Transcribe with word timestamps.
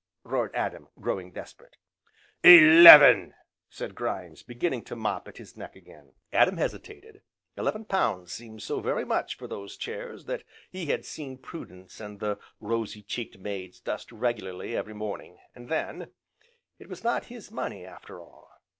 roared 0.23 0.49
Adam, 0.55 0.87
growing 0.99 1.31
desperate. 1.31 1.77
"Eleven!" 2.41 3.35
said 3.69 3.93
Grimes, 3.93 4.41
beginning 4.41 4.83
to 4.85 4.95
mop 4.95 5.27
at 5.27 5.37
his 5.37 5.55
neck 5.55 5.75
again. 5.75 6.13
Adam 6.33 6.57
hesitated; 6.57 7.21
eleven 7.55 7.85
pounds 7.85 8.33
seemed 8.33 8.63
so 8.63 8.79
very 8.79 9.05
much 9.05 9.37
for 9.37 9.45
those 9.47 9.77
chairs, 9.77 10.25
that 10.25 10.41
he 10.71 10.87
had 10.87 11.05
seen 11.05 11.37
Prudence 11.37 11.99
and 11.99 12.19
the 12.19 12.39
rosy 12.59 13.03
cheeked 13.03 13.37
maids 13.37 13.79
dust 13.79 14.11
regularly 14.11 14.75
every 14.75 14.95
morning, 14.95 15.37
and 15.53 15.69
then, 15.69 16.11
it 16.79 16.89
was 16.89 17.03
not 17.03 17.25
his 17.25 17.51
money, 17.51 17.85
after 17.85 18.19
all. 18.19 18.49